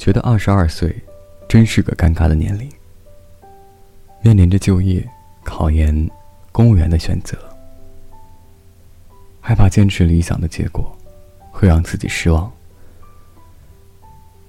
[0.00, 0.96] 觉得二十二岁
[1.46, 2.66] 真是个尴尬的年龄，
[4.22, 5.06] 面临着就业、
[5.44, 6.10] 考研、
[6.52, 7.36] 公务员的选择，
[9.42, 10.96] 害怕坚持理想的结果
[11.50, 12.50] 会让自己失望，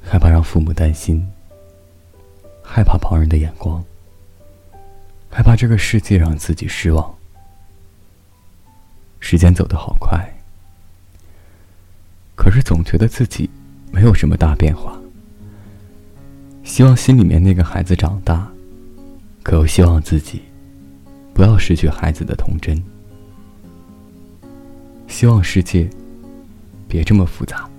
[0.02, 1.30] 害怕让父母担心，
[2.64, 3.84] 害怕旁人的眼光，
[5.30, 7.14] 害怕这个世界让自己失望。
[9.20, 10.34] 时间走得好快，
[12.38, 13.50] 可是总觉得自己
[13.92, 14.98] 没有什么大变化。
[16.64, 18.50] 希望心里面那个孩子长大，
[19.44, 20.42] 可又希望自己
[21.34, 22.82] 不要失去孩子的童真。
[25.08, 25.90] 希望世界
[26.88, 27.70] 别这么复杂。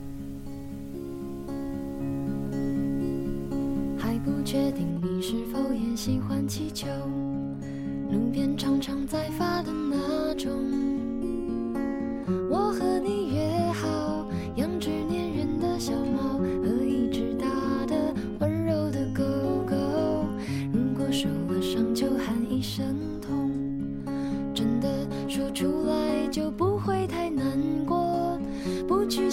[3.99, 6.87] 还不确定你是否也喜欢气球，
[8.11, 10.51] 路边常常在发的那种。
[12.51, 12.92] 我和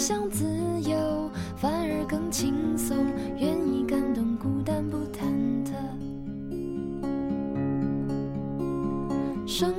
[0.00, 0.46] 想自
[0.80, 2.96] 由，反而更轻松，
[3.36, 5.26] 愿意感动，孤单不忐
[5.62, 5.74] 忑。
[9.46, 9.74] 生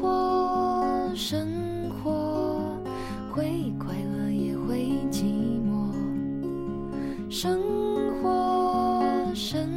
[0.00, 1.48] 活，生
[1.90, 2.78] 活，
[3.32, 5.24] 会快乐也会寂
[5.68, 5.90] 寞。
[7.28, 7.60] 生
[8.22, 9.02] 活，
[9.34, 9.68] 生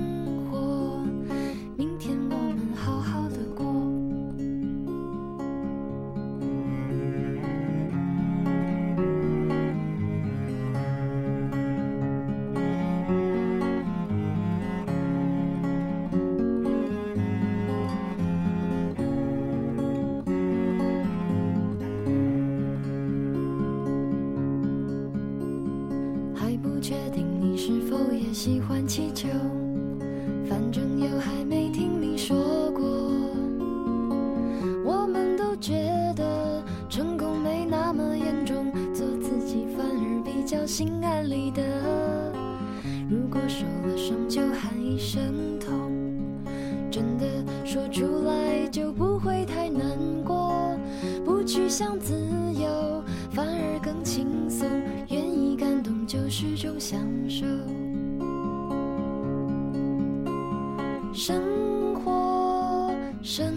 [28.00, 29.28] 你是否也喜欢气球，
[30.47, 32.85] 反正又还没听你说过。
[34.85, 35.74] 我们都觉
[36.16, 41.62] 得成功没那么严重，做自己反而比较心安理得。
[43.09, 45.91] 如果受了伤就喊一声痛，
[46.90, 47.25] 真的
[47.66, 49.81] 说出来就不会太难
[50.24, 50.53] 过。
[51.25, 52.13] 不去想自
[52.53, 54.68] 由，反而更轻松。
[55.09, 57.45] 愿意感动就是种享受。
[61.22, 61.35] 生
[61.96, 63.53] 活，生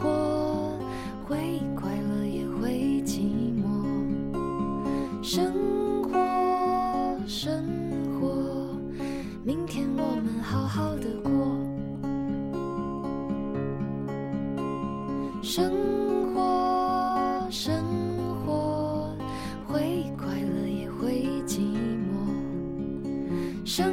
[0.00, 0.78] 活，
[1.28, 1.36] 会
[1.76, 3.20] 快乐也会寂
[3.60, 3.84] 寞。
[5.22, 5.52] 生
[6.02, 6.18] 活，
[7.26, 7.62] 生
[8.18, 8.74] 活，
[9.44, 11.30] 明天我们好好的过。
[15.42, 15.70] 生
[16.32, 17.84] 活，生
[18.46, 19.14] 活，
[19.66, 22.32] 会快乐也会寂寞。
[23.66, 23.92] 生